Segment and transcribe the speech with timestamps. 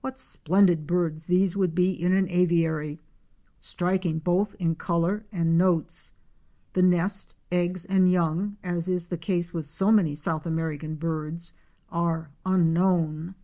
[0.00, 2.98] What splendid birds these would be in an aviary,
[3.60, 6.14] striking both in color and notes.
[6.72, 11.52] The nest, eggs and young, as is the case with so many South American birds,
[11.90, 13.34] are unknown.